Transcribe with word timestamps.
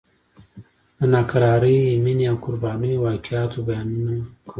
د 0.97 0.99
ناکرارې 1.13 1.77
مینې 2.03 2.25
او 2.31 2.37
قربانیو 2.45 3.01
واقعاتو 3.05 3.57
بیانونه 3.67 4.13
کول. 4.23 4.39